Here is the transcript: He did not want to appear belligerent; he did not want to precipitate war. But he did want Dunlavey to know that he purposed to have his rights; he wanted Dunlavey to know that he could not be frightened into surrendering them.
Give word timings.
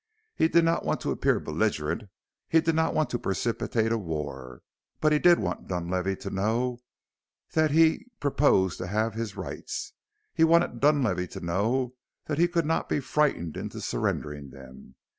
He 0.35 0.47
did 0.47 0.65
not 0.65 0.83
want 0.83 0.99
to 1.01 1.11
appear 1.11 1.39
belligerent; 1.39 2.05
he 2.49 2.59
did 2.59 2.73
not 2.73 2.95
want 2.95 3.11
to 3.11 3.19
precipitate 3.19 3.93
war. 3.93 4.63
But 4.99 5.11
he 5.11 5.19
did 5.19 5.37
want 5.37 5.67
Dunlavey 5.67 6.15
to 6.21 6.31
know 6.31 6.79
that 7.51 7.69
he 7.69 8.07
purposed 8.19 8.79
to 8.79 8.87
have 8.87 9.13
his 9.13 9.35
rights; 9.37 9.93
he 10.33 10.43
wanted 10.43 10.79
Dunlavey 10.79 11.27
to 11.27 11.39
know 11.41 11.93
that 12.25 12.39
he 12.39 12.47
could 12.47 12.65
not 12.65 12.89
be 12.89 12.99
frightened 12.99 13.55
into 13.55 13.79
surrendering 13.79 14.49
them. 14.49 14.95